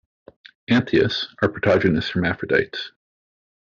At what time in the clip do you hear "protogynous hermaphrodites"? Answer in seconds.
1.49-2.91